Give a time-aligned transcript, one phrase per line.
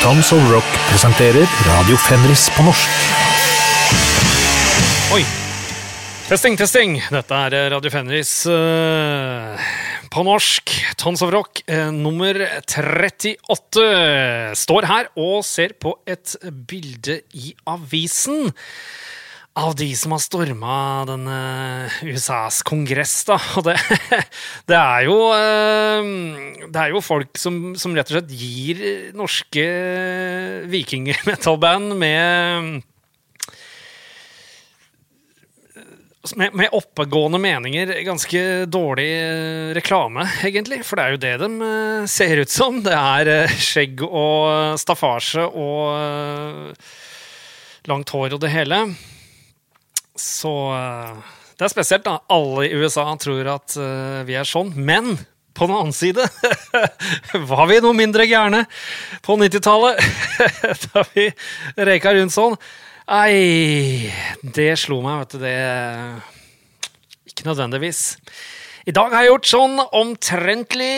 [0.00, 3.00] Tons of Rock presenterer Radio Fenris på norsk.
[5.12, 5.20] Oi.
[6.24, 6.94] Testing, testing.
[7.12, 9.60] Dette er Radio Fenris uh,
[10.08, 10.72] på norsk.
[10.96, 13.84] Tons of Rock uh, nummer 38.
[14.56, 18.48] Står her og ser på et bilde i avisen.
[19.58, 20.74] Av de som har storma
[21.08, 21.38] denne
[22.06, 23.34] USAs kongress, da.
[23.58, 23.74] Og det,
[24.70, 26.12] det er jo eh,
[26.70, 28.84] Det er jo folk som, som rett og slett gir
[29.18, 29.66] norske
[30.70, 32.80] vikingmetallband med
[36.36, 40.82] med, med, oppegående meninger ganske dårlig eh, reklame, egentlig.
[40.86, 42.82] For det er jo det de eh, ser ut som.
[42.84, 46.76] Det er eh, skjegg og staffasje og
[47.88, 48.84] langt hår og det hele.
[50.20, 50.52] Så
[51.56, 52.18] det er spesielt, da.
[52.32, 53.76] Alle i USA tror at
[54.28, 54.72] vi er sånn.
[54.76, 55.14] Men
[55.54, 56.24] på den annen side
[57.50, 58.64] var vi noe mindre gærne
[59.24, 60.00] på 90-tallet.
[60.94, 61.26] da vi
[61.76, 62.56] røyka rundt sånn.
[63.10, 64.10] Ei,
[64.40, 65.38] det slo meg, vet du.
[65.42, 65.56] Det
[67.32, 68.02] Ikke nødvendigvis.
[68.88, 70.94] I dag har jeg gjort sånn omtrentlig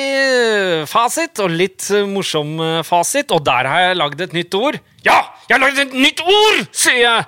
[0.89, 2.55] fasit, og litt morsom
[2.87, 4.79] fasit, og der har jeg lagd et nytt ord.
[5.03, 7.25] Ja, jeg har lagd et nytt ord, sier jeg!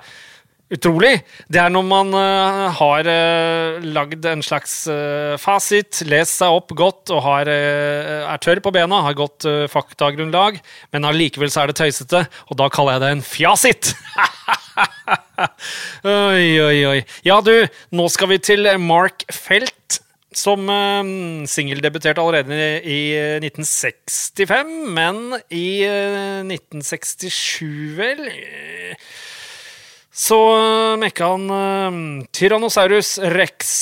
[0.73, 1.19] Utrolig.
[1.45, 6.71] Det er når man uh, har uh, lagd en slags uh, fasit, lest seg opp
[6.73, 10.57] godt og har, uh, er tørr på bena, har godt faktagrunnlag,
[10.95, 13.91] men allikevel så er det tøysete, og da kaller jeg det en fjasit.
[16.15, 16.97] oi, oi, oi.
[17.27, 17.53] Ja, du,
[17.93, 20.01] nå skal vi til Mark Felt.
[20.35, 28.25] Som uh, singeldebuterte allerede i 1965, men i 1967, vel
[30.15, 33.75] så uh, mekka han uh, Tyrannosaurus rex.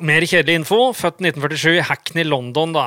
[0.00, 0.80] Mer kjedelig info.
[0.96, 2.86] Født 1947 i Hackney, London, da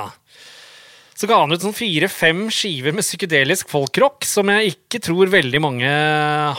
[1.16, 5.59] så ga han ut sånn fire-fem skiver med psykedelisk folkrock, som jeg ikke tror veldig
[5.63, 5.91] mange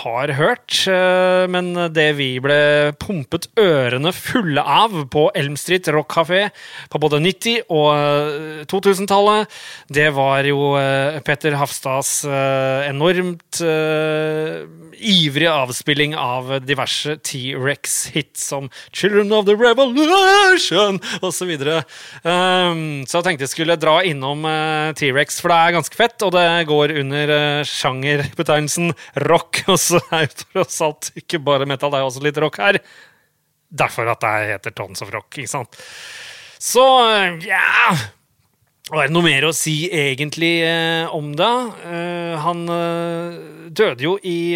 [0.00, 0.78] har hørt.
[0.88, 6.46] Eh, men det vi ble pumpet ørene fulle av på Elm Street Rock Café
[6.88, 13.60] på både 90- og 2000-tallet, eh, det var jo eh, Petter Hafstads enormt
[14.96, 21.34] ivrige avspilling av diverse T-rex-hits som Children of the Revolution osv.
[21.36, 21.82] Så, videre.
[22.24, 24.45] så jeg tenkte jeg skulle dra innom
[24.98, 28.94] T-rex, for det er ganske fett, og det går under uh, sjangerbetegnelsen
[29.26, 29.62] rock.
[29.72, 32.80] Og så er jo tross alt ikke bare metal, det er også litt rock her.
[33.76, 35.80] Derfor at det heter Tons of Rock, ikke sant.
[36.62, 36.84] Så
[37.44, 37.90] ja
[38.86, 41.54] Var det noe mer å si egentlig eh, om det?
[41.90, 43.38] Eh, han eh,
[43.74, 44.54] døde jo i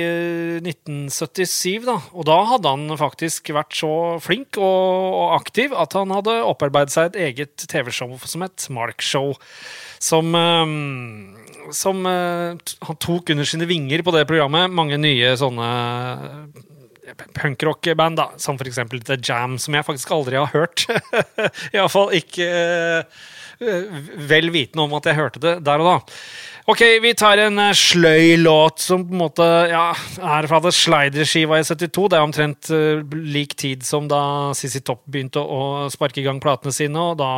[0.63, 1.97] 1977, da.
[2.15, 3.91] Og da hadde han faktisk vært så
[4.23, 9.03] flink og, og aktiv at han hadde opparbeidet seg et eget TV-show som het Mark
[9.03, 9.35] Show
[9.99, 11.35] som, ehm,
[11.75, 12.55] som eh,
[12.87, 15.69] Han tok under sine vinger på det programmet mange nye sånne
[17.35, 20.87] punkrockband, da, som for eksempel The Jam, som jeg faktisk aldri har hørt.
[21.75, 22.47] Iallfall ikke
[23.61, 25.97] vel vitende om at jeg hørte det der og da.
[26.71, 29.91] Ok, vi tar en uh, sløy låt som på en måte ja,
[30.37, 32.07] er fra det Slider-skiva i 72.
[32.13, 36.41] Det er omtrent uh, lik tid som da Sissy Topp begynte å, sparke i gang
[36.43, 37.31] platene sine, og da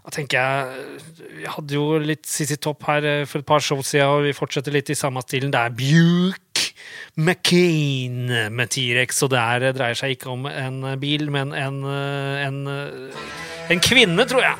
[0.00, 3.82] da tenker jeg Vi hadde jo litt Sissy Topp her eh, for et par show
[3.84, 5.52] siden, og vi fortsetter litt i samme stilen.
[5.52, 6.70] Det er Buke
[7.20, 12.46] McCain med T-rex, og det er, dreier seg ikke om en bil, men en, eh,
[12.46, 14.56] en, eh, en kvinne, tror jeg.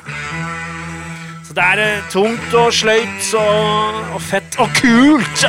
[1.47, 5.45] Så det er tungt og sløyt og, og fett og kult.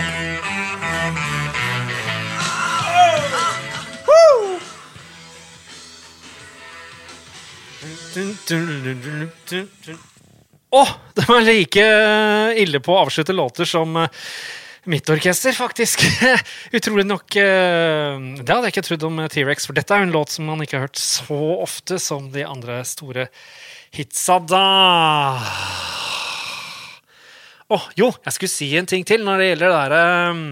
[10.72, 10.80] Å!
[10.82, 11.86] Oh, de er like
[12.60, 14.22] ille på å avslutte låter som eh,
[14.84, 16.02] mitt orkester, faktisk.
[16.76, 20.16] Utrolig nok eh, Det hadde jeg ikke trodd om T-rex, for dette er jo en
[20.16, 23.28] låt som man ikke har hørt så ofte som de andre store
[23.94, 24.66] hitsa da.
[27.72, 30.44] Å, oh, jo, jeg skulle si en ting til når det gjelder det derre um,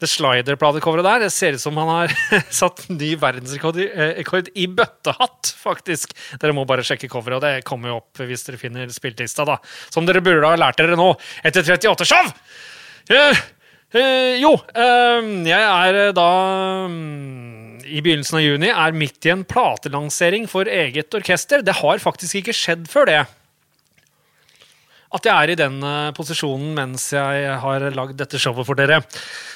[0.00, 1.26] The Slider-platecoveret der.
[1.26, 2.14] Det ser ut som han har
[2.62, 6.14] satt ny verdensrekord i, eh, i bøttehatt, faktisk.
[6.40, 9.58] Dere må bare sjekke coveret, og det kommer jo opp hvis dere finner spillelista, da.
[9.92, 11.12] Som dere burde ha lært dere nå
[11.44, 12.32] etter 38 show!
[13.08, 13.40] Uh,
[13.96, 16.30] uh, jo, uh, jeg er da
[16.84, 21.64] um, i begynnelsen av juni er midt i en platelansering for eget orkester.
[21.64, 23.20] Det har faktisk ikke skjedd før det
[25.10, 29.00] at jeg er i den eh, posisjonen mens jeg har lagd dette showet for dere.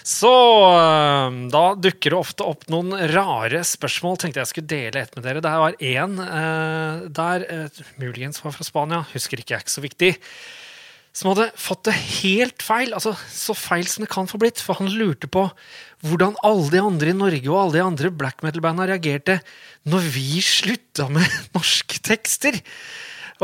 [0.02, 4.19] Så eh, da dukker det ofte opp noen rare spørsmål.
[4.19, 5.44] Tenkte jeg skulle dele et med dere.
[5.44, 7.46] Det var én eh, der,
[8.02, 10.12] muligens var fra Spania, husker ikke, er ikke så viktig.
[11.15, 12.91] Som hadde fått det helt feil.
[12.97, 14.59] altså Så feil som det kan få blitt.
[14.63, 15.47] For han lurte på
[16.05, 19.39] hvordan alle de andre i Norge og alle de andre black metal-banda reagerte
[19.89, 21.25] når vi slutta med
[21.57, 22.59] norske tekster.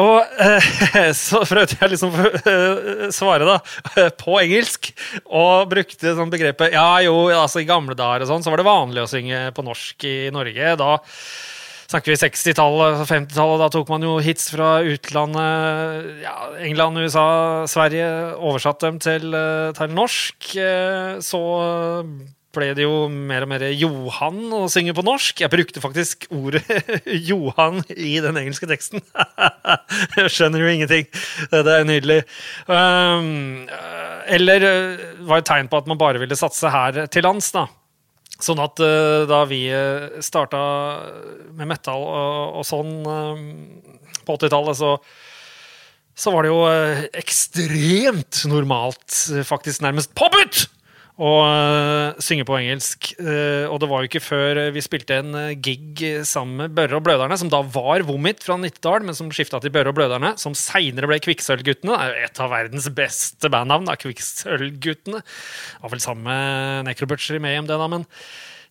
[0.01, 3.57] Og eh, så prøvde jeg liksom å eh, svare da,
[4.19, 4.93] på engelsk,
[5.27, 8.69] og brukte sånn begrepet Ja, jo, altså i gamle dager og sånn, så var det
[8.69, 10.77] vanlig å synge på norsk i Norge.
[10.79, 10.93] Da
[11.91, 13.63] snakker vi 60-tallet, 50-tallet.
[13.65, 16.11] Da tok man jo hits fra utlandet.
[16.23, 17.29] Ja, England, USA,
[17.71, 18.11] Sverige.
[18.39, 20.53] Oversatt dem til, eh, til norsk.
[20.57, 21.41] Eh, så
[22.51, 25.43] ble det jo mer og mer Johan å synge på norsk.
[25.45, 26.65] Jeg brukte faktisk ordet
[27.31, 29.05] Johan i den engelske teksten.
[30.19, 31.07] Jeg skjønner jo ingenting.
[31.53, 32.21] Det er nydelig.
[32.67, 33.69] Um,
[34.31, 37.69] eller uh, var et tegn på at man bare ville satse her til lands, da.
[38.45, 40.61] Sånn at uh, da vi uh, starta
[41.57, 43.43] med metal og, og sånn uh,
[44.25, 44.95] på 80-tallet, så
[46.21, 46.65] så var det jo
[47.17, 49.15] ekstremt normalt,
[49.49, 50.67] faktisk nærmest påbudt,
[51.21, 53.11] og uh, synge på engelsk.
[53.21, 56.97] Uh, og det var jo ikke før vi spilte en uh, gig sammen med Børre
[56.97, 60.33] og Bløderne, som da var Vomit fra Nittedal, men som skifta til Børre og Bløderne,
[60.41, 61.93] som seinere ble Kvikksølvguttene.
[61.93, 65.21] Det er jo et av verdens beste bandnavn, da, Kvikksølvguttene.
[65.85, 68.09] Var vel sammen med Necrobutcher med Mayhem, det, da, men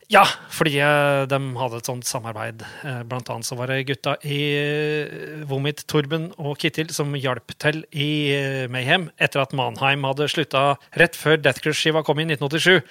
[0.10, 2.64] ja, fordi eh, de hadde et sånt samarbeid.
[2.82, 7.54] Eh, blant annet så var det gutta i eh, Vomit, Torben og Kittil, som hjalp
[7.62, 8.10] til i
[8.74, 10.64] Mayhem etter at Manheim hadde slutta
[10.98, 12.82] rett før Death Crush-skiva kom i 1987.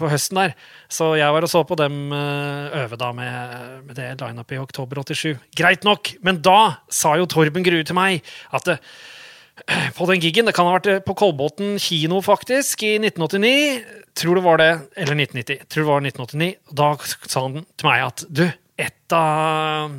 [0.00, 0.56] På høsten der.
[0.88, 5.04] Så jeg var og så på dem øve da med, med det lineupet i oktober
[5.04, 5.36] 87.
[5.60, 8.24] Greit nok, men da sa jo Torben Grue til meg
[8.56, 8.78] at
[9.96, 10.48] på den gigen.
[10.48, 13.54] Det kan ha vært på Kolbotn kino, faktisk, i 1989.
[14.18, 15.66] Tror det var det, eller 1990.
[15.70, 16.50] Tror det var 1989.
[16.82, 18.44] Da sa han til meg at du,
[18.80, 19.96] et av,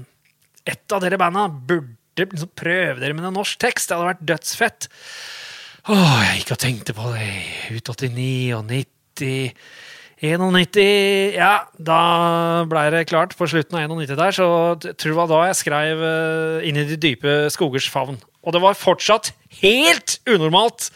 [0.67, 3.89] et av dere banda burde liksom prøve dere med en norsk tekst.
[3.89, 4.89] Det hadde vært dødsfett.
[5.89, 7.29] Åh, jeg gikk og tenkte på det
[7.77, 8.27] ut 89
[8.57, 9.55] og 90.
[10.21, 15.31] 91 Ja, da blei det klart på slutten av 91 der, så tror det var
[15.31, 18.19] da jeg skrev uh, Inn i de dype skogers favn.
[18.45, 19.31] Og det var fortsatt
[19.61, 20.91] helt unormalt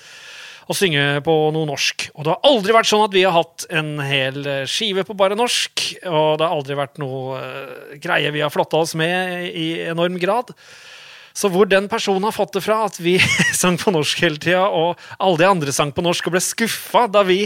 [0.69, 2.07] å synge på noe norsk.
[2.13, 5.37] Og det har aldri vært sånn at vi har hatt en hel skive på bare
[5.37, 5.83] norsk.
[6.09, 10.21] Og det har aldri vært noe uh, greie vi har flotta oss med i enorm
[10.21, 10.53] grad.
[11.35, 13.17] Så hvor den personen har fått det fra, at vi
[13.61, 17.07] sang på norsk hele tida, og alle de andre sang på norsk og ble skuffa
[17.11, 17.43] da vi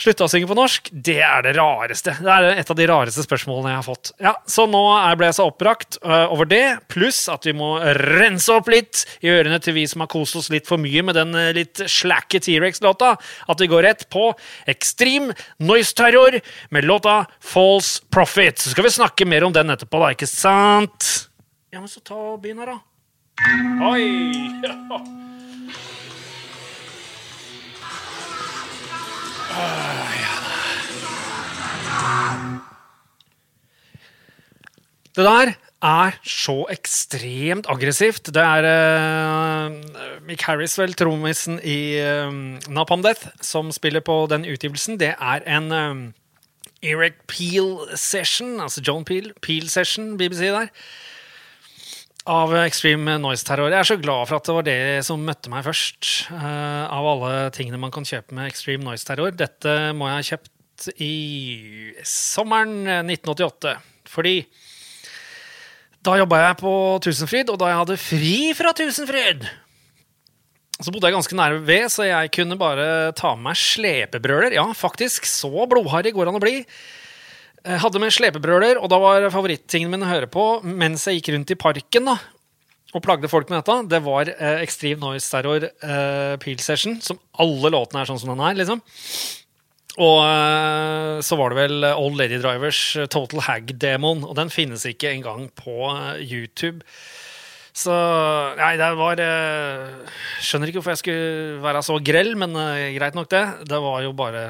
[0.00, 2.14] slutta å synge på norsk, det er det rareste.
[2.20, 4.12] Det er et av de rareste spørsmålene jeg har fått.
[4.22, 4.82] Ja, Så nå
[5.18, 9.32] ble jeg så oppbrakt uh, over det, pluss at vi må rense opp litt i
[9.32, 12.40] ørene til vi som har kost oss litt for mye med den uh, litt slakke
[12.42, 14.30] T-rex-låta, at vi går rett på
[14.70, 16.40] Extreme Noise Terror
[16.74, 18.60] med låta False Profit.
[18.60, 21.10] Så skal vi snakke mer om den etterpå, da, ikke sant?
[21.70, 22.80] Ja, men så ta og begynn her, da.
[23.90, 25.30] Oi!
[35.16, 38.30] Det der er så ekstremt aggressivt.
[38.34, 39.74] Det er uh,
[40.28, 42.32] Mick Harris, vel, trommisen i uh,
[42.72, 45.00] Napalm Death, som spiller på den utgivelsen.
[45.00, 46.12] Det er en uh,
[46.82, 50.70] Eric Peel-session, altså John Peel, Peel-session, BBC der
[52.28, 53.70] av Extreme Noise Terror.
[53.72, 56.10] Jeg er så glad for at det var det som møtte meg først.
[56.32, 59.32] Uh, av alle tingene man kan kjøpe med Extreme Noise Terror.
[59.36, 61.14] Dette må jeg ha kjøpt i
[62.06, 63.74] sommeren 1988.
[64.10, 64.36] Fordi
[66.04, 66.74] da jobba jeg på
[67.04, 69.48] Tusenfryd, og da jeg hadde fri fra Tusenfryd
[70.80, 74.54] så bodde jeg ganske nær ved, så jeg kunne bare ta med meg slepebrøler.
[74.56, 76.62] Ja, faktisk, så blodharry går an å bli.
[77.60, 81.20] Jeg eh, hadde med slepebrøler, og da var favorittingen min å høre på mens jeg
[81.20, 82.16] gikk rundt i parken da,
[82.90, 87.20] og plagde folk med dette, det var eh, Extreme Noise Terror eh, Peel Session, som
[87.38, 88.56] alle låtene er sånn som den er.
[88.58, 88.82] liksom.
[90.00, 94.86] Og eh, så var det vel Old Lady Drivers eh, Total Hag-demoen, og den finnes
[94.88, 96.80] ikke engang på eh, YouTube.
[97.76, 97.94] Så
[98.58, 99.20] Nei, det var
[100.42, 102.56] Skjønner ikke hvorfor jeg skulle være så grell, men
[102.96, 103.44] greit nok, det.
[103.70, 104.48] Det var jo bare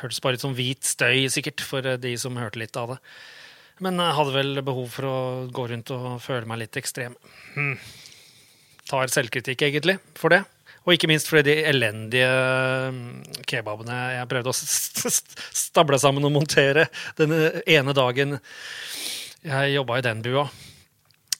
[0.00, 2.98] hørtes bare ut som hvit støy, sikkert, for eh, de som hørte litt av det.
[3.84, 5.18] Men jeg hadde vel behov for å
[5.54, 7.16] gå rundt og føle meg litt ekstrem.
[7.56, 7.76] Hmm.
[8.88, 10.44] Tar selvkritikk, egentlig, for det.
[10.84, 14.56] Og ikke minst fordi de elendige hmm, kebabene jeg prøvde å
[15.64, 17.32] stable sammen og montere den
[17.64, 18.36] ene dagen
[19.44, 20.44] jeg jobba i den bua.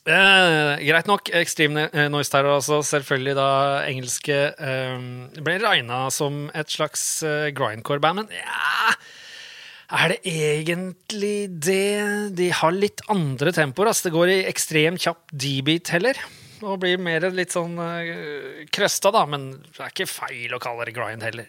[0.04, 1.30] Eh, greit nok.
[1.32, 3.48] Extreme Noise Terror, altså selvfølgelig da
[3.88, 5.04] engelske eh,
[5.40, 8.92] ble regna som et slags eh, grindcore-band, men ja
[9.94, 12.34] Er det egentlig det?
[12.36, 13.92] De har litt andre tempoer.
[13.92, 16.18] Altså, det går i ekstremt kjapp D-beat heller.
[16.64, 19.22] Og blir mer litt sånn uh, krøsta, da.
[19.28, 21.46] Men det er ikke feil å kalle det grind heller.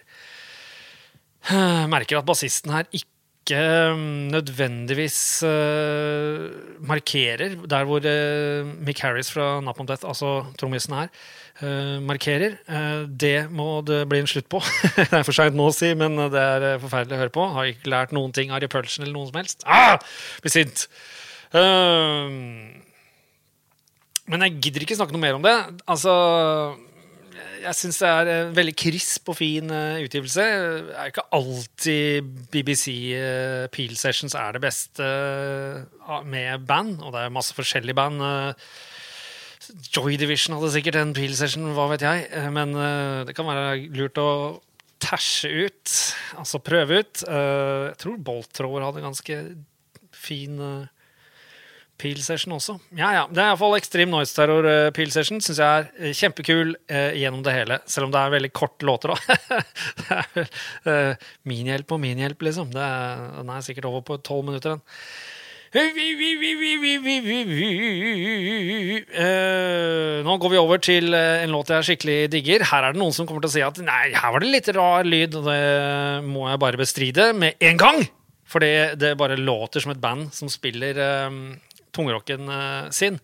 [1.95, 3.14] Merker at bassisten her ikke
[3.53, 6.49] um, nødvendigvis uh,
[6.81, 11.07] markerer der hvor uh, Mick Harris fra Napalm Death, altså trommisen her,
[11.61, 12.57] uh, markerer.
[13.07, 14.61] det må det bli en slutt på.
[14.97, 17.45] det er for seint nå å si, men det er forferdelig å høre på.
[17.57, 19.67] Har ikke lært noen ting av Repulsion eller noen som helst.
[19.67, 19.99] Ah!
[20.41, 20.87] Blir sint.
[24.25, 25.57] men jeg gidder ikke snakke noe mer om det.
[25.85, 26.11] Altså
[27.65, 30.45] jeg syns det er en veldig krisp og fin uh, utgivelse.
[30.87, 32.85] Det er ikke alltid BBC
[33.17, 35.07] eh, Peel Sessions er det beste
[36.29, 38.21] med band, og det er masse forskjellige band.
[39.95, 42.27] Joy Division hadde sikkert en Peel Session, hva vet jeg.
[42.53, 42.75] men
[43.25, 44.29] det kan være lurt å
[45.01, 45.95] tæsje ut,
[46.39, 47.23] altså prøve ut.
[47.25, 49.39] jeg tror Bolt Thrower hadde ganske
[50.13, 50.61] fin
[52.01, 52.75] Peel Session også.
[52.97, 53.23] Ja, ja.
[53.31, 55.39] Det er iallfall Extreme Noise Terror uh, Peel Session.
[55.43, 57.79] Syns jeg er uh, kjempekul uh, gjennom det hele.
[57.87, 59.17] Selv om det er veldig kort låter, da.
[60.01, 60.49] det er
[60.89, 62.73] uh, minhjelp og minhjelp, liksom.
[62.75, 64.83] Er, den er sikkert over på tolv minutter, den.
[70.23, 72.63] nå går vi over til en låt jeg skikkelig digger.
[72.69, 74.69] Her er det noen som kommer til å si at nei, her var det litt
[74.77, 75.63] rar lyd, og det
[76.27, 77.99] må jeg bare bestride med en gang.
[78.47, 80.95] Fordi det bare låter som et band som spiller
[81.27, 81.59] um,
[81.95, 83.21] tungrocken uh, sin.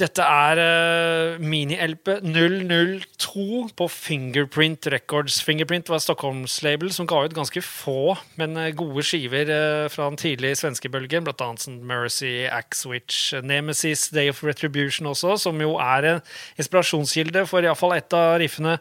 [0.00, 5.40] Dette er uh, mini-LP 002 på Fingerprint Records.
[5.44, 10.16] Fingerprint var Stockholms-label som ga ut ganske få, men uh, gode skiver uh, fra den
[10.20, 11.28] tidlige svenskebølgen.
[11.60, 16.24] Sånn Mercy, Axwitch, Nemesis, Day of Retribution også, som jo er en
[16.56, 18.78] inspirasjonskilde for iallfall ett av riffene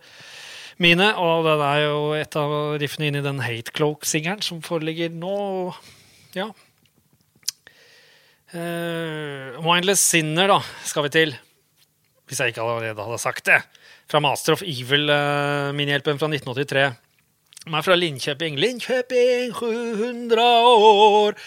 [0.80, 1.12] mine.
[1.20, 5.36] Og det er jo et av riffene inni den Hate Cloak-singelen som foreligger nå.
[6.38, 6.52] Ja,
[8.50, 11.36] Uh, Mindless Sinner da, skal vi til.
[12.30, 13.62] Hvis jeg ikke allerede hadde sagt det.
[14.10, 16.86] Fra Master of Evil-minihjelpen uh, fra 1983.
[17.66, 18.58] De er fra Linköping.
[18.58, 21.38] Linköping, 700 år!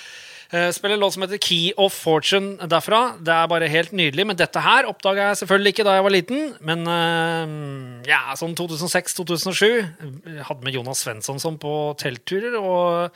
[0.52, 3.16] Uh, spiller en låt som heter Key of Fortune derfra.
[3.18, 4.26] Det er bare helt nydelig.
[4.28, 6.44] Men dette her oppdaga jeg selvfølgelig ikke da jeg var liten.
[6.62, 10.44] Men uh, ja, sånn 2006-2007.
[10.46, 12.60] Hadde med Jonas Svensson som på teltturer.
[12.60, 13.10] og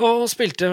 [0.00, 0.68] og spilte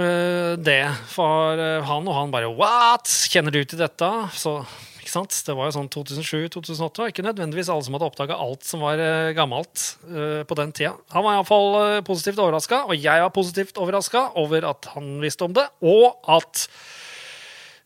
[0.64, 3.10] det for eh, han, og han bare What?
[3.32, 4.12] Kjenner du til dette?
[4.38, 4.62] Så?
[5.10, 9.02] Det var jo sånn 2007-2008, og ikke nødvendigvis alle som hadde oppdaga alt som var
[9.02, 10.92] uh, gammelt på den tida.
[11.16, 15.56] Han var iallfall positivt overraska, og jeg var positivt overraska over at han visste om
[15.58, 16.68] det, og at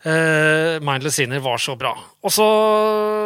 [0.04, 1.94] Uh, Mindless Sinner var så bra.
[2.20, 2.44] Og så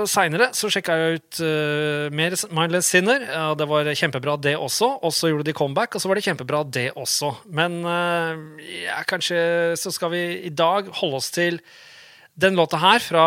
[0.07, 3.25] seinere så sjekka jeg ut uh, mer Mindless Sinner.
[3.27, 4.93] Ja, det var kjempebra, det også.
[5.03, 7.33] Og så gjorde de comeback, og så var det kjempebra, det også.
[7.51, 9.41] Men uh, ja, kanskje
[9.81, 11.59] så skal vi i dag holde oss til
[12.39, 13.27] den låta her fra,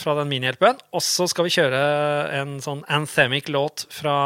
[0.00, 0.80] fra den minihjelpen.
[0.96, 1.82] Og så skal vi kjøre
[2.40, 4.16] en sånn anthemic låt fra,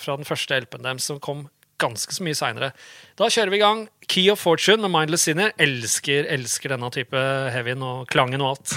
[0.00, 1.44] fra den første LP-en deres som kom
[1.82, 2.72] ganske så mye seinere.
[3.18, 3.86] Da kjører vi i gang.
[4.06, 5.54] Key of Fortune med Mindless Sinner.
[5.60, 8.76] Elsker, elsker denne type heavyen og klangen og alt.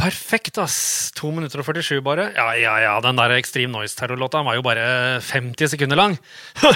[0.00, 1.10] perfekt, ass.
[1.18, 2.30] 2 minutter og 47, bare.
[2.36, 6.18] Ja, ja, ja, den der Extreme Noise-terrorlåta var jo bare 50 sekunder lang.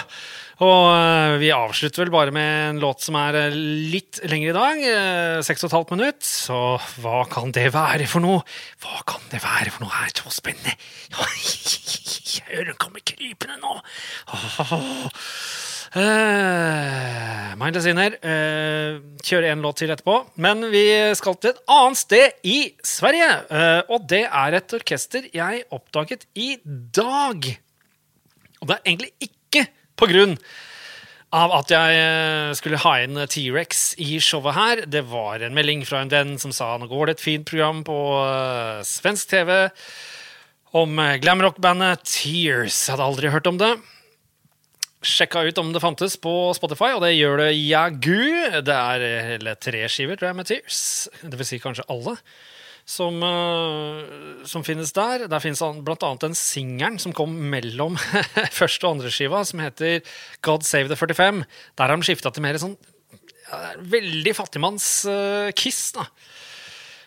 [0.62, 3.56] Og uh, vi avslutter vel bare med en låt som er uh,
[3.90, 4.84] litt lengre i dag.
[4.84, 6.22] Uh, seks og et halvt minutt.
[6.28, 6.60] Så
[7.02, 8.44] hva kan det være for noe?
[8.84, 10.04] Hva kan det være for noe?
[10.06, 10.78] Det er så spennende!
[12.34, 13.78] Jeg hører hun komme krypende nå.
[14.74, 15.06] Oh.
[15.94, 18.16] Uh, Mindless Inner.
[18.18, 20.16] Uh, kjører en låt til etterpå.
[20.42, 20.82] Men vi
[21.14, 23.28] skal til et annet sted i Sverige.
[23.46, 27.46] Uh, og det er et orkester jeg oppdaget i dag.
[28.58, 29.43] Og det er egentlig ikke
[29.98, 30.38] på grunn
[31.34, 34.82] av at jeg eh, skulle ha inn T-rex i showet her.
[34.90, 37.82] Det var en melding fra en venn som sa nå går det et fint program
[37.86, 39.50] på uh, svensk TV
[40.78, 42.84] om uh, glamrock-bandet Tears.
[42.86, 43.72] Jeg hadde aldri hørt om det.
[45.04, 48.62] Sjekka ut om det fantes på Spotify, og det gjør det jagu.
[48.64, 50.82] Det er hele tre skiver tror jeg, med Tears.
[51.20, 52.16] Det vil si kanskje alle
[52.84, 55.26] som, uh, som finnes der.
[55.30, 56.10] Der finnes bl.a.
[56.20, 57.96] den singelen som kom mellom
[58.60, 60.04] første og andre skiva, som heter
[60.44, 61.44] God Save the 45.
[61.78, 62.76] Der har de skifta til mer sånn
[63.48, 65.82] ja, veldig fattigmanns-kiss.
[65.96, 66.08] Uh,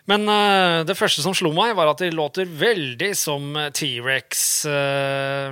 [0.08, 5.52] men uh, det første som slo meg, var at de låter veldig som T-rex, uh,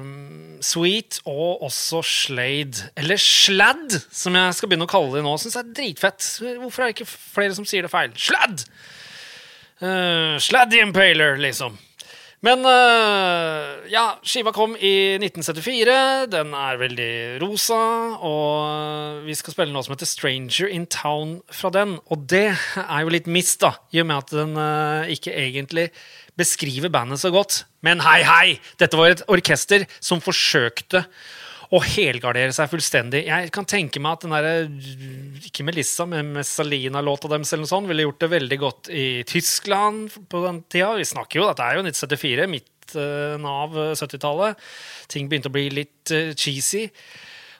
[0.63, 2.89] Sweet og også Slade.
[2.97, 5.37] Eller Sladd, som jeg skal begynne å kalle det nå.
[5.37, 6.29] Syns jeg er dritfett.
[6.63, 8.15] Hvorfor er det ikke flere som sier det feil?
[8.17, 8.65] Sladd!
[9.81, 11.75] Uh, Sladdy Impaler, liksom.
[12.45, 15.95] Men uh, ja, skiva kom i 1974.
[16.29, 17.79] Den er veldig rosa.
[18.21, 21.97] Og vi skal spille noe som heter Stranger in Town fra den.
[22.13, 25.89] Og det er jo litt mist, da, i og med at den uh, ikke egentlig
[26.37, 27.63] beskriver bandet så godt.
[27.85, 28.47] Men hei, hei!
[28.81, 31.05] Dette var et orkester som forsøkte
[31.75, 33.25] å helgardere seg fullstendig.
[33.27, 37.89] Jeg kan tenke meg at den der, ikke Melissa, men Messalina-låta deres eller noe sånt,
[37.91, 40.93] ville gjort det veldig godt i Tyskland på den tida.
[40.99, 44.65] Vi snakker jo, Dette er jo 1974, midten av 70-tallet.
[45.11, 46.85] Ting begynte å bli litt uh, cheesy.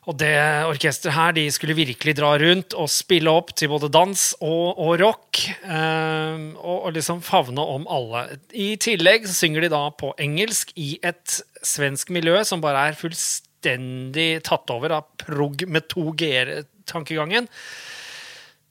[0.06, 0.36] Og det
[0.70, 4.92] orkesteret her de skulle virkelig dra rundt og spille opp til både dans og, og
[5.02, 5.42] rock.
[5.66, 8.38] Um, og, og, liksom favne om alle.
[8.54, 13.00] I tillegg så synger de da på engelsk i et svensk miljø som bare er
[13.00, 17.48] fullstendig fullstendig tatt over av prog med to g-tankegangen.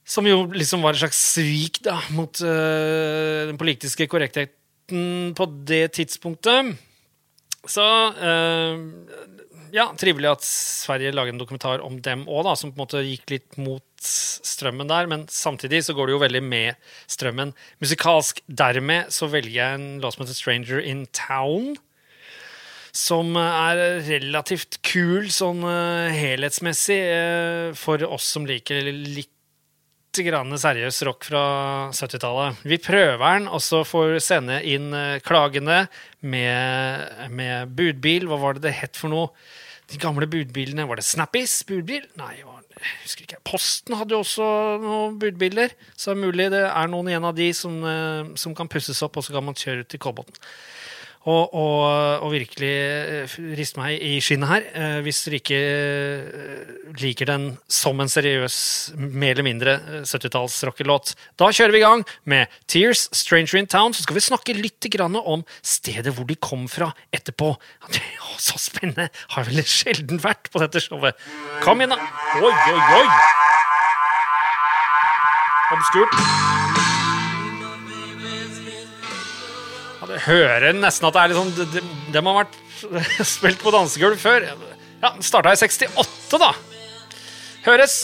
[0.06, 5.94] Som jo liksom var et slags svik da, mot uh, den politiske korrektheten på det
[5.96, 6.76] tidspunktet.
[7.64, 8.76] Så uh,
[9.72, 13.32] ja, trivelig at Sverige lager en dokumentar om dem òg, som på en måte gikk
[13.32, 15.08] litt mot strømmen der.
[15.08, 16.76] Men samtidig så går det jo veldig med
[17.08, 18.44] strømmen musikalsk.
[18.46, 21.80] Dermed så velger jeg en låt som heter 'Stranger in Town'
[22.94, 29.30] som er relativt kul sånn uh, helhetsmessig uh, for oss som liker litt
[30.14, 31.44] grann seriøs rock fra
[31.90, 32.60] 70-tallet.
[32.70, 34.92] Vi prøver den, og så får sende inn
[35.26, 35.88] klagene
[36.22, 38.28] med, med, budbil.
[38.30, 39.32] Hva var det det het for noe?
[39.90, 40.86] De gamle budbilene.
[40.86, 42.06] Var det Snappis budbil?
[42.20, 43.40] Nei, jeg husker ikke.
[43.50, 44.46] Posten hadde jo også
[44.84, 45.74] noen budbiler.
[45.98, 47.82] Så det er mulig det er noen igjen av de som,
[48.38, 50.38] som kan pusses opp, og så kan man kjøre ut til Kolbotn
[51.24, 51.84] og, og,
[52.20, 54.66] og, virkelig eh, riste meg i skinnet her.
[54.76, 58.56] Eh, hvis dere ikke eh, liker den som en seriøs,
[58.98, 63.96] mer eller mindre 70-tallsrockelåt, Da kjører vi i gang med Tears, Stranger in Town.
[63.96, 64.90] Så skal vi snakke litt
[65.24, 67.54] om stedet hvor de kom fra etterpå.
[68.38, 69.08] så spennende!
[69.32, 71.16] Har vel sjelden vært på dette showet.
[71.64, 72.00] Kom igjen, da!
[72.42, 73.08] Oi, oi, oi!
[75.74, 76.63] Obskurt.
[80.24, 81.82] Hører nesten at det er litt sånn De,
[82.14, 82.56] de har vært
[83.34, 84.46] spilt på dansegulv før.
[85.02, 86.52] Ja, starta i 68, da.
[87.64, 87.96] Høres.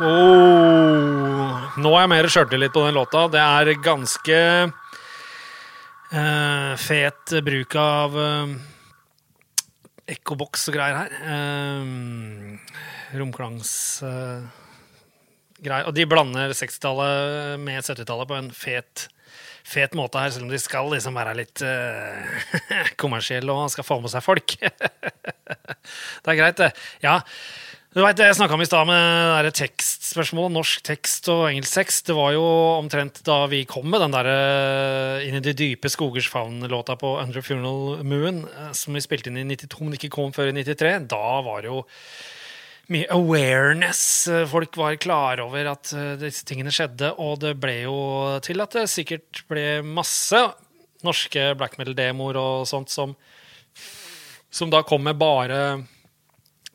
[0.00, 3.26] Oh, nå er jeg mer sjøltillit på den låta.
[3.32, 4.38] Det er ganske
[6.14, 8.54] uh, fet bruk av uh,
[10.16, 11.12] ekkoboks og greier her.
[11.20, 12.56] Uh,
[13.20, 13.74] Romklangs...
[14.06, 14.40] Uh,
[15.60, 15.86] greier.
[15.88, 19.19] Og de blander 60-tallet med 70-tallet på en fet måte
[19.66, 22.52] fet måte her, selv om de skal liksom være litt uh,
[23.00, 24.56] kommersielle og skal få med seg folk.
[26.22, 26.70] det er greit, det.
[27.04, 27.20] Ja.
[27.90, 32.04] Du vet, Jeg snakka om i stad med det tekstspørsmålet, norsk tekst og engelsk tekst.
[32.06, 32.44] Det var jo
[32.76, 37.16] omtrent da vi kom med den der uh, Inn i de dype skogers favn-låta på
[37.18, 40.54] Under Funeral Moon, uh, som vi spilte inn i 92, men ikke kom før i
[40.54, 41.08] 93.
[41.10, 41.82] Da var det jo
[42.90, 44.02] mye awareness.
[44.50, 47.96] Folk var klar over at eh, disse tingene skjedde, og det ble jo
[48.44, 50.40] til at det sikkert ble masse
[51.06, 53.14] norske black metal-demoer og sånt som,
[54.52, 55.60] som da kom med bare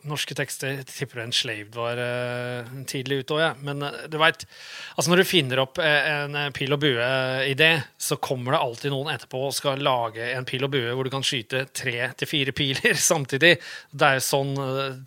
[0.09, 0.79] norske tekster.
[0.79, 3.51] Jeg tipper Enslaved var uh, tidlig ute òg, ja.
[3.65, 4.45] Men uh, du veit
[4.95, 9.11] altså Når du finner opp uh, en pil og bue-idé, så kommer det alltid noen
[9.15, 12.55] etterpå og skal lage en pil og bue hvor du kan skyte tre til fire
[12.55, 13.55] piler samtidig.
[13.91, 14.55] Det er jo sånn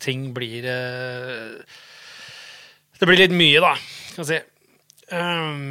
[0.03, 0.67] ting blir
[2.99, 3.75] Det blir litt mye, da,
[4.13, 4.39] kan jeg si.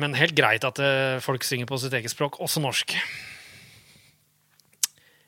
[0.01, 0.81] men helt greit at
[1.23, 2.97] folk synger på sitt eget språk, også norsk.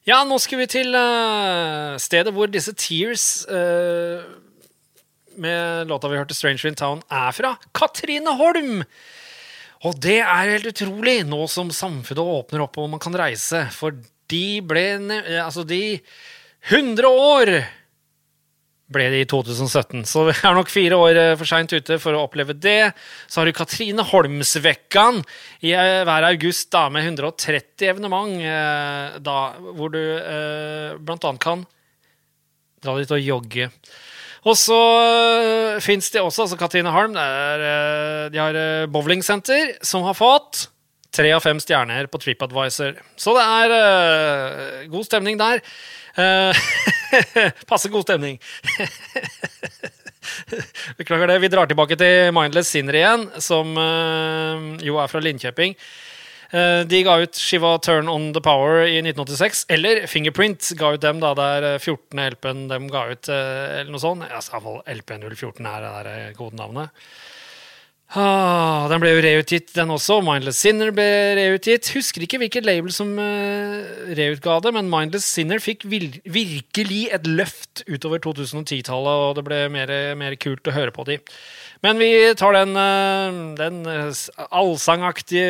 [0.08, 4.24] Ja, nå skal vi til uh, stedet hvor disse Tears uh,
[5.40, 7.56] med låta vi hørte, 'Stranger in Town', er fra.
[7.76, 8.80] Katrine Holm!
[9.84, 13.62] Og det er helt utrolig, nå som samfunnet åpner opp og man kan reise.
[13.72, 13.96] For
[14.28, 14.84] de ble
[15.40, 16.00] Altså, de
[16.68, 17.52] 100 år
[18.90, 20.04] ble det i 2017.
[20.08, 22.92] Så vi er nok fire år eh, for seint ute for å oppleve det.
[23.30, 25.22] Så har du Katrine Holmsvekkan
[25.66, 29.38] i eh, hver august da, med 130 evenement, eh, da,
[29.76, 31.66] hvor du eh, annet kan
[32.80, 33.68] dra dit og jogge.
[34.48, 34.76] Og så
[35.84, 38.56] fins det også, altså Katrine Holm, er, uh, de har
[38.88, 40.62] bowlingsenter som har fått
[41.14, 42.98] tre av fem stjerner på TripAdvisor.
[43.18, 45.62] Så det er uh, god stemning der.
[46.18, 46.52] Uh,
[47.70, 48.38] Passe god stemning.
[50.98, 51.38] Beklager det.
[51.42, 55.72] Vi drar tilbake til Mindless Sinner igjen, som uh, jo er fra Linköping.
[56.50, 59.64] Uh, de ga ut skiva Turn On The Power i 1986.
[59.70, 61.18] Eller Fingerprint ga ut dem.
[61.22, 62.22] da, Det er 14.
[62.36, 64.22] LP-en de ga ut, eller noe sånt.
[64.30, 64.52] Altså,
[64.86, 66.88] LP014 er det der kodenavnet.
[68.10, 70.16] Ah, den ble jo reutgitt, den også.
[70.26, 71.04] Mindless Sinner ble
[71.38, 71.92] reutgitt.
[71.94, 73.86] Husker ikke hvilket label som uh,
[74.18, 79.60] reutga det, men Mindless Sinner fikk vil virkelig et løft utover 2010-tallet, og det ble
[79.70, 81.20] mer, mer, kult å høre på de.
[81.86, 83.78] Men vi tar den, uh, den
[84.50, 85.46] allsangaktige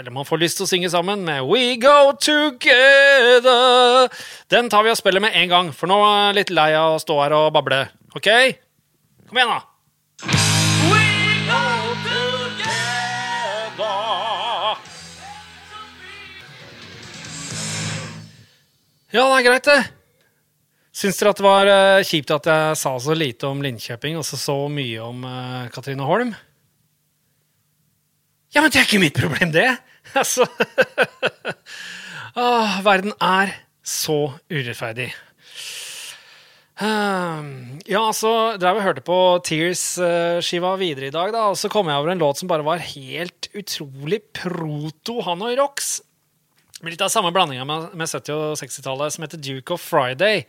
[0.00, 4.10] Eller man får lyst til å synge sammen med We Go Together.
[4.50, 6.98] Den tar vi og spiller med en gang, for nå er jeg litt lei av
[6.98, 7.84] å stå her og bable.
[8.18, 8.30] OK?
[9.30, 10.55] Kom igjen, da.
[19.16, 19.82] Ja, det er greit, det.
[20.92, 24.26] Syns dere at det var uh, kjipt at jeg sa så lite om Linköping og
[24.28, 26.34] så, så mye om uh, Katrine Holm?
[28.52, 29.70] Ja, men det er ikke mitt problem, det!
[30.16, 30.44] Altså
[32.38, 33.50] Åh, Verden er
[33.82, 35.08] så urettferdig.
[36.76, 41.88] Uh, ja, så drev og hørte på Tears-skiva videre i dag, da, og så kom
[41.88, 45.96] jeg over en låt som bare var helt utrolig proto Hanoi Rocks.
[46.82, 50.42] Med litt av samme blandinga med, med 70- og 60-tallet, som heter Duke of Friday.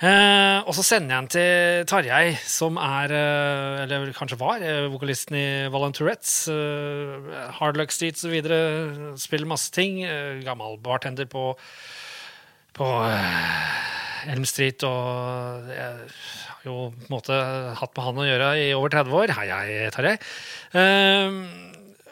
[0.00, 4.88] Eh, og så sender jeg den til Tarjei, som er, eh, eller kanskje var, eh,
[4.92, 6.34] vokalisten i Volunteerettes.
[6.52, 9.16] Eh, Hard Luck Street osv.
[9.20, 10.02] Spiller masse ting.
[10.04, 11.54] Eh, gammel bartender på,
[12.76, 14.84] på eh, Elm Street.
[14.84, 16.08] Og jeg
[16.52, 17.40] har jo på en måte
[17.80, 19.36] hatt med han å gjøre i over 30 år.
[19.36, 20.16] Hei, hei, Tarjei.
[20.76, 21.69] Eh,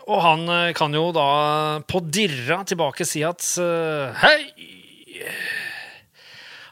[0.09, 1.29] og han eh, kan jo da
[1.89, 4.49] på dirra tilbake si at uh, Hei!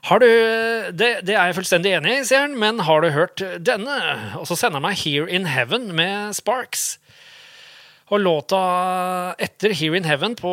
[0.06, 0.26] Har du
[0.94, 3.96] det, det, er jeg fullstendig enig i, sier han, men har du hørt denne?
[4.38, 7.00] Og så sender han meg Here in Heaven med Sparks.
[8.14, 8.60] Og låta
[9.42, 10.52] etter Here in Heaven på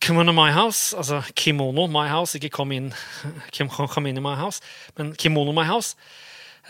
[0.00, 2.88] Kimono My House, altså Kimono My House, ikke Come In,
[3.92, 4.64] come in My House,
[4.96, 5.92] men Kimono My House.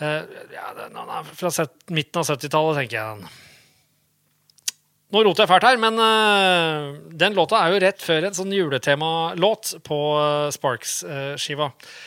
[0.01, 3.31] Uh, ja, den er fra midten av 70-tallet, tenker jeg.
[5.11, 8.53] Nå roter jeg fælt her, men uh, den låta er jo rett før en sånn
[8.55, 11.67] juletemalåt på uh, Sparks-skiva.
[11.67, 11.99] Uh,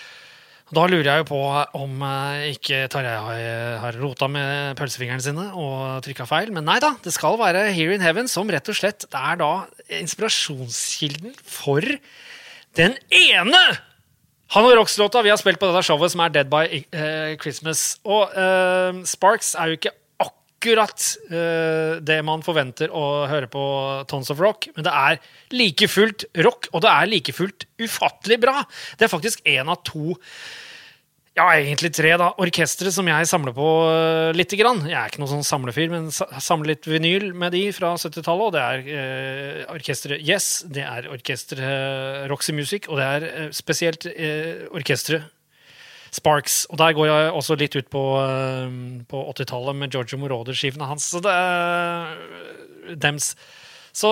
[0.74, 1.40] da lurer jeg jo på
[1.76, 2.00] om
[2.48, 3.42] ikke Tarjei har,
[3.82, 6.48] har rota med pølsefingrene sine og trykka feil.
[6.56, 9.50] Men nei da, det skal være Here in Heaven som rett og slett er da
[10.00, 11.84] inspirasjonskilden for
[12.80, 13.60] den ene
[14.54, 16.82] han og Rocks-låta vi har spilt på dette showet, som er Dead by
[17.42, 17.84] Christmas.
[18.06, 18.32] Og
[19.08, 19.94] Sparks er jo ikke
[20.64, 23.64] akkurat uh, det man forventer å høre på
[24.08, 25.20] Tons of Rock, men det er
[25.52, 28.62] like fullt rock, og det er like fullt ufattelig bra.
[28.96, 30.14] Det er faktisk én av to
[31.34, 34.84] ja, egentlig tre da, orkestre som jeg samler på uh, lite grann.
[34.86, 38.44] Jeg er ikke noen sånn samlefyr, men samler litt vinyl med de fra 70-tallet.
[38.46, 43.26] Og det er uh, orkesteret Yes, det er orkesteret uh, Roxy Music, og det er
[43.26, 45.26] uh, spesielt uh, orkesteret
[46.14, 46.62] Sparks.
[46.70, 48.78] Og der går jeg også litt ut på, eh,
[49.10, 51.10] på 80-tallet med Giorgio Moroder-skivene hans.
[51.10, 53.34] Så det er dems.
[53.94, 54.10] Så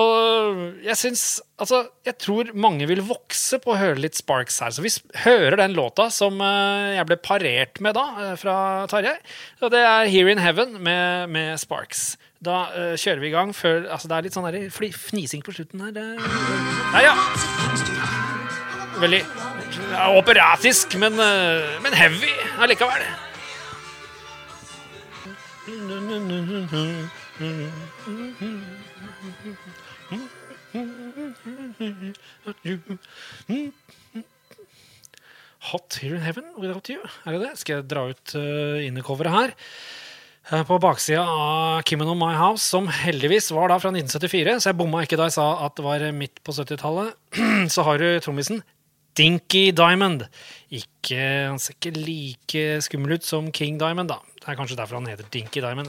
[0.85, 1.23] jeg syns
[1.59, 4.73] Altså, jeg tror mange vil vokse på å høre litt Sparks her.
[4.75, 4.91] Så vi
[5.23, 8.55] hører den låta som eh, jeg ble parert med da, eh, fra
[8.91, 9.15] Tarjei.
[9.63, 12.13] Og det er Here in Heaven med, med Sparks.
[12.43, 15.55] Da uh, kjører vi i gang før Altså, det er litt sånn der, fnising på
[15.55, 15.95] slutten her.
[15.95, 17.15] Nei, ja.
[19.03, 19.19] Veldig
[20.15, 22.29] operatisk, men, eh, men heavy
[22.63, 23.01] allikevel.
[35.59, 37.03] Hot Here in Heaven Without You.
[37.25, 37.57] Er det det?
[37.59, 39.53] Skal jeg dra ut uh, innecoveret her?
[40.47, 44.71] Uh, på baksida av Kimmen on My House, som heldigvis var da fra 1974, så
[44.71, 47.17] jeg bomma ikke da jeg sa at det var midt på 70-tallet,
[47.75, 48.63] så har du trommisen
[49.17, 50.25] Dinky Diamond.
[50.73, 54.19] Ikke, han ser ikke like skummel ut som King Diamond, da.
[54.39, 55.87] Det er kanskje derfor han heter Dinky Diamond.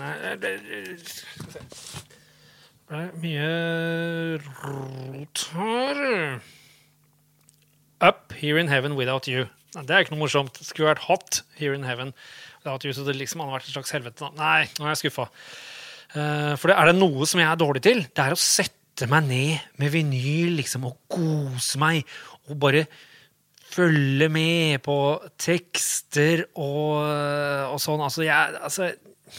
[2.84, 3.48] Det er mye
[4.60, 6.40] rot her.
[8.04, 9.46] Up Here in Heaven Without You.
[9.74, 10.58] Det er ikke noe morsomt.
[10.58, 12.12] Det skulle vært Hot Here in Heaven
[12.60, 14.28] Without You, så det liksom hadde vært et slags helvete.
[14.37, 15.26] Nei, nå er jeg skuffa.
[16.14, 19.26] Eh, for er det noe som jeg er dårlig til, det er å sette meg
[19.26, 22.04] ned med vinyl liksom, og kose meg
[22.46, 22.84] og bare
[23.74, 24.98] følge med på
[25.40, 27.02] tekster og,
[27.72, 28.02] og sånn.
[28.04, 28.90] Altså jeg, altså,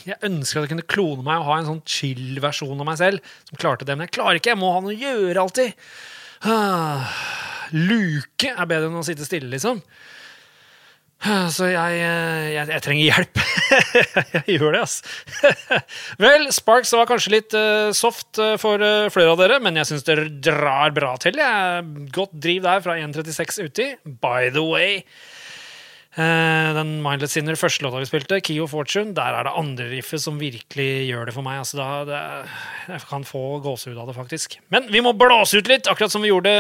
[0.04, 3.36] jeg, ønsker at jeg kunne klone meg og ha en sånn chill-versjon av meg selv
[3.48, 4.54] som klarte det, men jeg klarer ikke.
[4.54, 5.88] Jeg må ha noe å gjøre alltid.
[6.45, 7.15] Ah,
[7.74, 9.82] luke er bedre enn å sitte stille, liksom.
[11.56, 13.40] Så jeg, jeg, jeg trenger hjelp.
[14.36, 15.14] jeg gjør det, altså.
[16.26, 19.90] Vel, Sparks var kanskje litt uh, soft uh, for uh, flere av dere, men jeg
[19.90, 21.40] syns dere drar bra til.
[21.42, 21.86] Jeg.
[22.16, 23.90] Godt driv der fra 1.36 uti.
[24.22, 25.02] By the way.
[26.15, 30.21] Den Mindless Sinner, første låta vi spilte, Key of Fortune, der er det andre riffet
[30.23, 31.60] som virkelig gjør det for meg.
[31.60, 32.19] Altså, da, det,
[32.93, 34.56] jeg kan få gåsehud av det, faktisk.
[34.71, 36.54] Men vi må blåse ut litt, akkurat som vi gjorde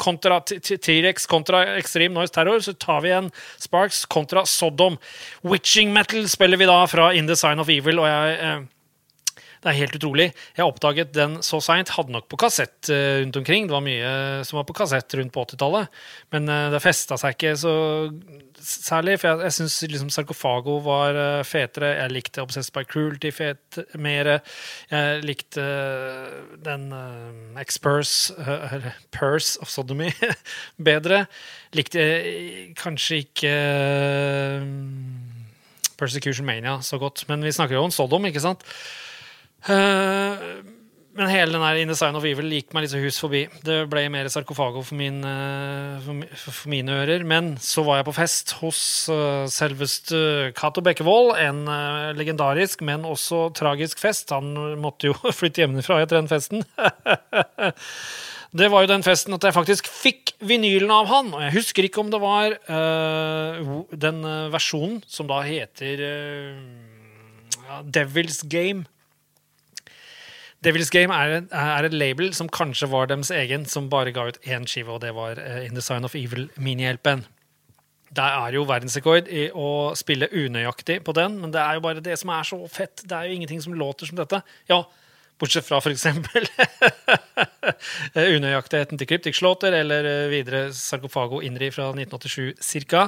[0.00, 2.60] kontra T-rex kontra Extreme Noise Terror.
[2.64, 3.30] Så tar vi en
[3.62, 5.00] Sparks kontra Sodom.
[5.48, 8.60] Witching Metal spiller vi da fra In the Sign of Evil, og jeg eh,
[9.60, 10.30] det er helt utrolig.
[10.56, 11.92] Jeg oppdaget den så seint.
[11.92, 13.66] Hadde nok på kassett uh, rundt omkring.
[13.68, 14.12] Det var mye
[14.48, 15.90] som var på kassett rundt på 80-tallet.
[16.32, 17.74] Men uh, det festa seg ikke så
[18.60, 21.92] særlig, for jeg, jeg syns liksom Sarkofago var uh, fetere.
[21.98, 24.32] Jeg likte Obsessed by Cruelty fet mer.
[24.88, 25.66] Jeg likte
[26.64, 28.32] den uh, Expurse,
[29.12, 30.08] Purse of Sodomy,
[30.90, 31.26] bedre.
[31.76, 32.06] Likte
[32.80, 33.52] kanskje ikke
[36.00, 38.64] Persecution Mania så godt, men vi snakker jo om Sodom, ikke sant?
[39.68, 40.62] Uh,
[41.18, 43.42] men hele den der In the Sign of Evil gikk meg litt hus forbi.
[43.66, 46.00] Det ble mer sarkofago for, min, uh,
[46.38, 47.24] for, mine ører.
[47.28, 48.80] Men så var jeg på fest hos
[49.12, 51.34] uh, selveste Cato Bekkevold.
[51.42, 51.64] En
[52.16, 54.32] legendarisk, men også tragisk fest.
[54.32, 56.64] Han måtte jo flytte hjemmefra etter den festen.
[58.62, 61.34] det var jo den festen at jeg faktisk fikk vinylen av han.
[61.34, 62.56] Og jeg husker ikke om det var
[64.06, 66.06] den versjonen som da heter
[67.90, 68.86] Devil's Game
[70.64, 74.40] Devil's Game er, er, et label som kanskje var deres egen, som bare ga ut
[74.44, 77.24] én skive, og det var uh, In the Sign of Evil minihjelpen.
[78.10, 82.02] Det er jo verdensrekord i å spille unøyaktig på den, men det er jo bare
[82.04, 83.04] det som er så fett.
[83.06, 84.42] Det er jo ingenting som låter som dette.
[84.68, 84.82] Ja,
[85.40, 86.08] bortsett fra f.eks.
[88.36, 93.06] unøyaktigheten til Cryptic Slaughter eller eh, videre Sarkofago Inri fra 1987 ca.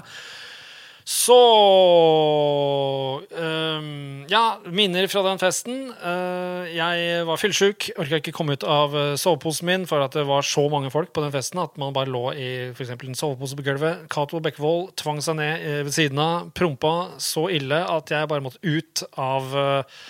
[1.05, 1.39] Så
[3.31, 5.91] um, Ja, minner fra den festen.
[5.99, 10.25] Uh, jeg var fyllesyk, orka ikke komme ut av uh, soveposen min for at det
[10.29, 13.59] var så mange folk på den festen at man bare lå i for en sovepose
[13.59, 14.07] på gulvet.
[14.13, 18.47] Cato Bekkevold tvang seg ned uh, ved siden av, prompa så ille at jeg bare
[18.47, 20.05] måtte ut av uh,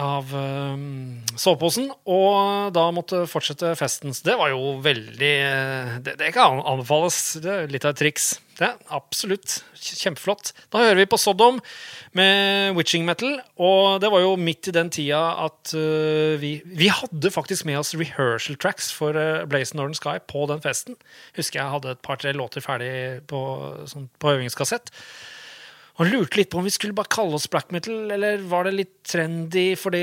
[0.00, 4.14] av um, soveposen, og da måtte fortsette festen.
[4.14, 5.34] Så det var jo veldig
[6.04, 7.36] Det, det kan anbefales.
[7.42, 8.34] Det er litt av et triks.
[8.58, 9.60] Det er Absolutt.
[9.84, 10.52] Kjempeflott.
[10.72, 11.60] Da hører vi på Sodom
[12.16, 13.36] med Witching Metal.
[13.60, 17.78] Og det var jo midt i den tida at uh, vi Vi hadde faktisk med
[17.82, 20.98] oss rehearsal tracks for uh, Blaze Northern Sky på den festen.
[21.38, 23.44] Husker jeg hadde et par-tre låter ferdig på,
[23.90, 24.90] sånn, på øvingskassett.
[25.94, 28.72] Og lurte litt på om vi skulle bare kalle oss black metal, eller var det
[28.74, 30.00] litt trendy fordi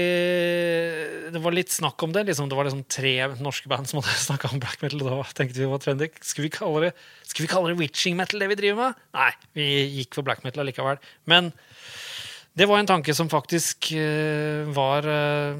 [1.33, 2.23] det var litt snakk om det?
[2.29, 3.11] Liksom, det var liksom tre
[3.43, 5.03] norske band som hadde snakka om black metal.
[5.03, 6.07] Og da tenkte vi det var trendy.
[6.23, 6.93] Skulle vi, kalle det,
[7.25, 9.03] skulle vi kalle det witching metal, det vi driver med?
[9.19, 11.01] Nei, vi gikk for black metal allikevel.
[11.27, 11.51] Men
[12.55, 15.59] det var en tanke som faktisk uh, var uh,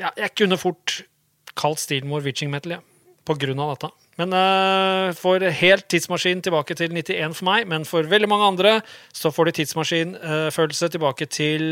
[0.00, 1.00] Ja, jeg kunne fort
[1.56, 2.84] kalt Steelmore witching metal, ja.
[3.24, 3.94] På grunn av dette.
[4.20, 7.66] Men uh, for helt tidsmaskin tilbake til 91 for meg.
[7.70, 8.74] Men for veldig mange andre
[9.12, 11.64] så får de tidsmaskinfølelse uh, tilbake til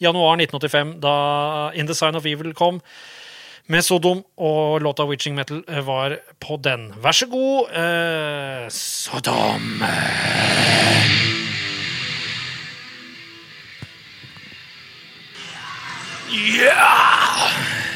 [0.00, 2.80] januar 1985, da In the Sign of Evil kom.
[3.68, 6.92] Med Sodom, og låta Witching Metal uh, var på den.
[7.02, 9.84] Vær så god, uh, Sodom.
[16.28, 17.87] Yeah!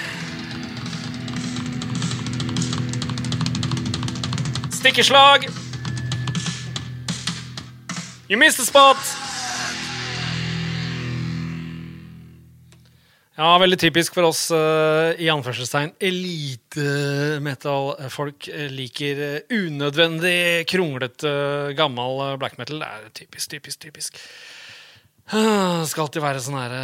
[4.82, 5.46] Stikkeslag.
[8.28, 8.96] You missed the spot.
[13.38, 22.34] Ja, veldig typisk for oss uh, i anførselstegn elite-metal-folk liker uh, unødvendig kronglete, uh, gammel
[22.42, 22.82] black metal.
[22.82, 24.18] Det er typisk, typisk, typisk.
[25.92, 26.82] Skal alltid være sånn herre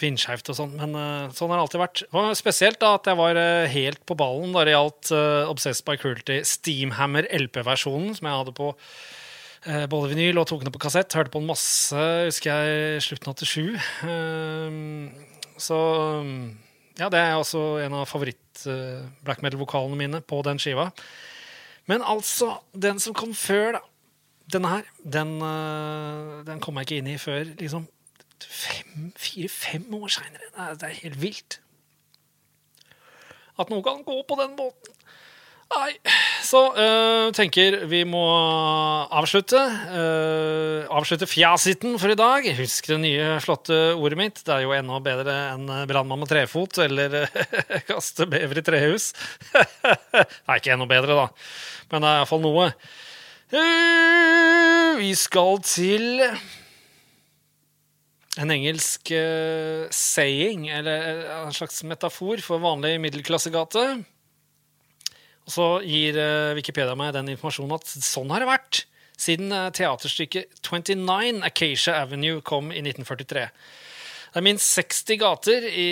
[0.00, 2.02] vindskeivt og sånn, men uh, sånn har det alltid vært.
[2.16, 5.84] Og spesielt da at jeg var uh, helt på ballen da det gjaldt uh, Obsessed
[5.88, 8.72] by Cruelty Steamhammer LP-versjonen, som jeg hadde på
[9.62, 11.14] både vinyl og tok den på kassett.
[11.14, 11.94] Hørte på den masse,
[12.26, 13.78] husker jeg, slutten av 87.
[15.62, 15.78] så
[16.98, 20.88] ja, det er også en av favoritt-black metal-vokalene mine på den skiva.
[21.86, 23.84] Men altså, den som kom før, da.
[24.50, 25.36] Denne her, den,
[26.50, 27.86] den kom jeg ikke inn i før liksom
[28.46, 30.72] fire-fem år seinere.
[30.78, 31.60] Det er helt vilt.
[33.60, 34.98] At noe kan gå på den måten.
[35.72, 35.92] Nei.
[36.44, 38.22] Så øh, tenker vi må
[39.14, 39.60] avslutte.
[39.96, 42.48] Øh, avslutte fjasiten for i dag.
[42.58, 44.42] Husk det nye, flotte ordet mitt.
[44.44, 47.22] Det er jo enda bedre enn brannmann med trefot eller
[47.88, 49.12] kaste bever i trehus.
[49.54, 51.28] det er ikke enda bedre, da.
[51.92, 52.68] Men det er iallfall noe.
[53.52, 56.26] Uh, vi skal til
[58.40, 63.84] en engelsk uh, saying, eller uh, en slags metafor for vanlig middelklassegate.
[65.42, 68.84] Og så gir uh, Wikipedia meg den informasjonen at sånn har det vært
[69.20, 73.48] siden uh, teaterstykket 29 Acacia Avenue kom i 1943.
[74.32, 75.88] Det er minst 60 gater i,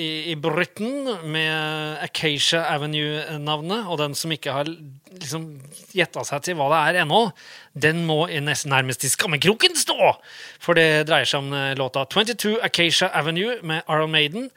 [0.00, 4.70] i, i Britain med Acacia Avenue-navnet, og den som ikke har
[5.12, 5.44] liksom
[5.92, 7.20] gjetta seg til hva det er ennå,
[7.76, 10.14] den må i nest- nærmest i skammekroken stå!
[10.64, 14.48] For det dreier seg om eh, låta 22 Acacia Avenue med Iron Maiden.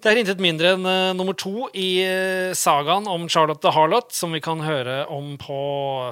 [0.00, 4.14] Det er intet mindre enn uh, nummer to i uh, sagaen om Charlotte the Harlot,
[4.16, 5.58] som vi kan høre om på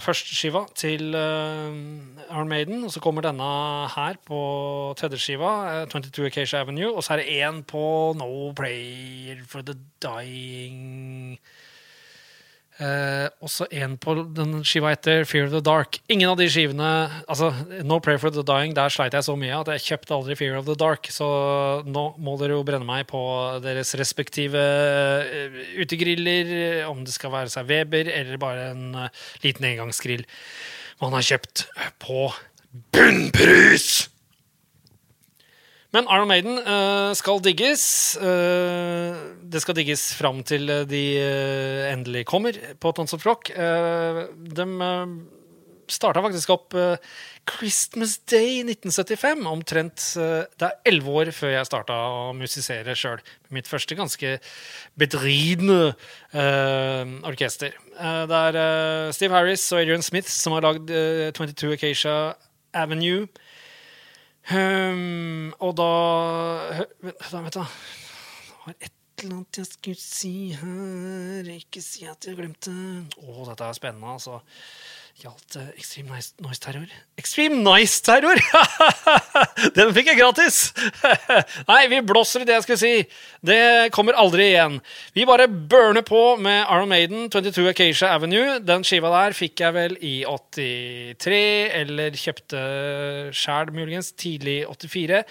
[0.05, 1.72] førsteskiva til uh,
[2.27, 2.83] Iron Maiden.
[2.85, 3.48] Og så kommer denne
[3.94, 4.40] her på
[5.01, 5.55] tredjeskiva,
[5.87, 6.92] uh, 22 Acacia Avenue.
[6.92, 11.40] Og så er det én på No Player for the Dying
[12.79, 15.99] Eh, også en på den skiva etter, Fear of the Dark.
[16.12, 16.91] Ingen av de skivene
[17.27, 17.51] altså
[17.83, 20.61] No Prayer for the Dying, der sleit jeg så mye at jeg kjøpte aldri Fear
[20.61, 21.11] of the Dark.
[21.11, 21.27] Så
[21.88, 23.21] nå må dere jo brenne meg på
[23.64, 29.67] deres respektive eh, utegriller, om det skal være seg Weber eller bare en eh, liten
[29.73, 30.23] engangsgrill
[31.03, 31.67] man har kjøpt
[32.03, 32.29] på
[32.95, 34.09] bunnpris!
[35.96, 37.83] Men Iron Maiden eh, skal digges.
[38.20, 43.48] Eh, det skal digges fram til de eh, endelig kommer på Tons of Rock.
[43.48, 44.68] De
[45.88, 46.77] starta faktisk opp
[47.48, 53.22] Christmas Day 1975, omtrent Det er elleve år før jeg starta å musisere sjøl.
[53.57, 54.35] Mitt første ganske
[55.01, 55.94] bedridende
[56.35, 57.72] uh, orkester.
[57.96, 62.18] Uh, det er uh, Steve Harris og Adrian Smith som har lagd eh, 22 Acacia
[62.77, 63.27] Avenue.
[64.49, 65.89] Um, og da
[67.05, 72.28] Vent, da, Jeg har var et eller annet jeg skulle si her Ikke si at
[72.28, 74.38] jeg glemte Å, dette er spennende, altså.
[75.18, 76.92] Gjaldt uh, Extreme Nice, noise Terror.
[77.18, 78.38] Extreme Nice Terror!
[79.76, 80.59] Den fikk jeg gratis!
[81.70, 82.92] Nei, vi blåser i det jeg skulle si.
[83.42, 84.76] Det kommer aldri igjen.
[85.18, 88.61] Vi bare burner på med Iron Maiden, 22 Acacia Avenue.
[88.62, 91.42] Den skiva der fikk jeg vel i 83,
[91.81, 92.62] eller kjøpte
[93.35, 95.24] sjæl muligens tidlig 84.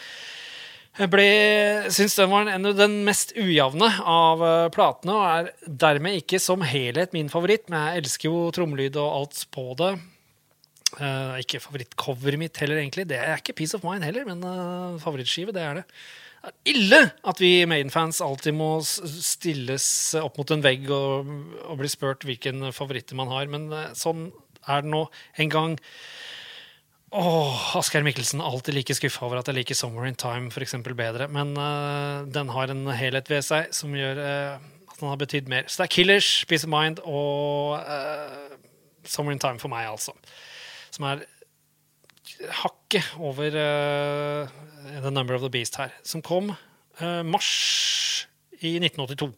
[0.97, 6.39] Jeg syns den var en den mest ujevne av eh, platene, og er dermed ikke
[6.41, 9.91] som helhet min favoritt, men jeg elsker jo trommelyd og alt på det.
[10.97, 13.05] Uh, ikke favorittcoveret mitt heller, egentlig.
[13.09, 15.85] Det er ikke Peace of Mind heller, men uh, favorittskive, det er det.
[16.47, 19.87] Det er ille at vi Maiden-fans alltid må stilles
[20.21, 21.27] opp mot en vegg og,
[21.67, 24.31] og bli spurt hvilken favoritter man har, men uh, sånn
[24.65, 25.03] er det nå
[25.43, 25.77] en gang.
[27.11, 30.95] Åh, Asgeir Mikkelsen alltid like skuffa over at jeg liker Somewhere in Time for eksempel,
[30.97, 31.29] bedre.
[31.31, 35.47] Men uh, den har en helhet ved seg som gjør uh, at den har betydd
[35.47, 35.69] mer.
[35.71, 38.57] Så det er Killers, Peace of Mind og uh,
[39.07, 40.11] Somewhere in Time for meg, altså.
[40.91, 41.23] Som er
[42.63, 45.93] hakket over The Number of the Beast her.
[46.03, 46.51] Som kom
[46.99, 48.27] mars
[48.59, 49.31] i 1982.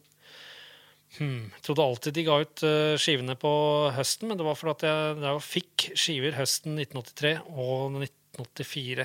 [1.20, 1.50] Hmm.
[1.52, 3.52] Jeg trodde alltid de ga ut eh, skivene på
[3.92, 9.04] høsten, men det var fordi jeg, jeg fikk skiver høsten 1983 og 1984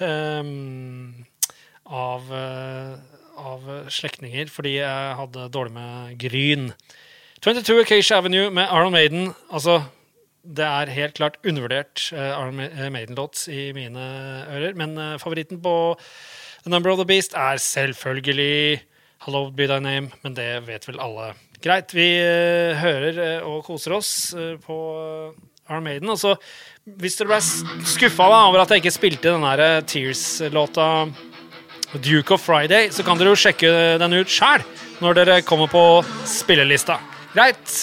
[0.00, 1.26] um,
[2.08, 6.72] av, eh, av slektninger, fordi jeg hadde dårlig med gryn.
[7.44, 9.34] 22 Acacia Avenue med Aron Maiden.
[9.52, 9.82] Altså,
[10.42, 14.04] det er helt klart undervurdert uh, Iron eh, Maiden-låt i mine
[14.48, 15.74] ører, men uh, favoritten på
[16.64, 18.80] The Number of the Beast er selvfølgelig
[19.26, 21.32] Hallowed Be Thy Name, men det vet vel alle.
[21.62, 24.76] Greit, vi eh, hører eh, og koser oss eh, på
[25.68, 26.10] Arm Maiden.
[26.12, 26.36] Og så,
[27.02, 27.40] hvis dere ble
[27.88, 31.08] skuffa over at jeg ikke spilte den der Tears-låta
[31.98, 34.62] Duke of Friday, så kan dere jo sjekke den ut sjæl
[35.02, 35.84] når dere kommer på
[36.28, 37.00] spillelista.
[37.34, 37.78] Greit.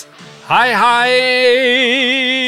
[0.45, 2.44] Hei, hei!